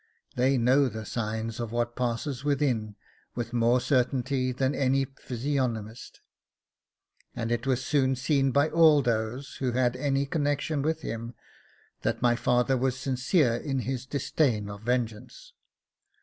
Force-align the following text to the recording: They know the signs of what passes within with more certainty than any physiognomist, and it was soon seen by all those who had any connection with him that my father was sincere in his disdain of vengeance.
They 0.35 0.57
know 0.57 0.89
the 0.89 1.05
signs 1.05 1.59
of 1.59 1.71
what 1.71 1.95
passes 1.95 2.43
within 2.43 2.95
with 3.35 3.53
more 3.53 3.79
certainty 3.79 4.51
than 4.51 4.73
any 4.73 5.05
physiognomist, 5.05 6.21
and 7.35 7.51
it 7.51 7.67
was 7.67 7.85
soon 7.85 8.15
seen 8.15 8.49
by 8.51 8.69
all 8.71 9.03
those 9.03 9.57
who 9.57 9.73
had 9.73 9.95
any 9.95 10.25
connection 10.25 10.81
with 10.81 11.01
him 11.01 11.35
that 12.01 12.19
my 12.19 12.35
father 12.35 12.75
was 12.77 12.97
sincere 12.97 13.55
in 13.55 13.81
his 13.81 14.07
disdain 14.07 14.71
of 14.71 14.81
vengeance. 14.81 15.53